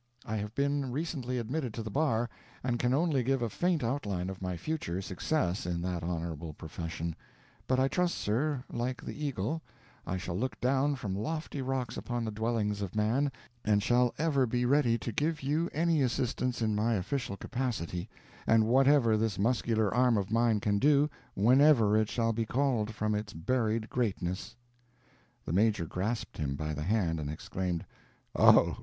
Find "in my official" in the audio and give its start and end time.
16.63-17.37